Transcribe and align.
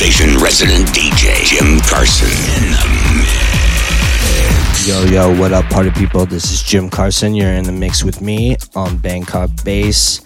Substation 0.00 0.42
resident 0.42 0.88
DJ 0.94 1.44
Jim 1.44 1.78
Carson 1.80 2.30
in 2.56 2.70
the 2.70 2.88
mix. 3.18 4.88
Yo, 4.88 5.04
yo, 5.04 5.38
what 5.38 5.52
up, 5.52 5.66
party 5.66 5.90
people? 5.90 6.24
This 6.24 6.50
is 6.50 6.62
Jim 6.62 6.88
Carson. 6.88 7.34
You're 7.34 7.52
in 7.52 7.64
the 7.64 7.72
mix 7.72 8.02
with 8.02 8.22
me 8.22 8.56
on 8.74 8.96
Bangkok 8.96 9.50
Bass. 9.62 10.22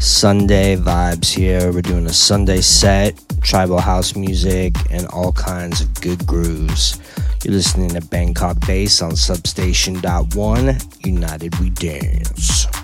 Sunday 0.00 0.76
vibes 0.76 1.28
here. 1.28 1.70
We're 1.70 1.82
doing 1.82 2.06
a 2.06 2.12
Sunday 2.14 2.62
set, 2.62 3.22
tribal 3.42 3.80
house 3.80 4.16
music, 4.16 4.76
and 4.90 5.06
all 5.08 5.32
kinds 5.32 5.82
of 5.82 5.92
good 6.00 6.26
grooves. 6.26 6.98
You're 7.44 7.52
listening 7.52 7.90
to 7.90 8.00
Bangkok 8.00 8.66
Bass 8.66 9.02
on 9.02 9.14
Substation.one. 9.14 10.78
United 11.04 11.58
We 11.58 11.68
Dance. 11.68 12.81